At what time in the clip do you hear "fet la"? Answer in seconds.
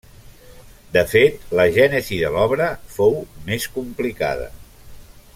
1.11-1.65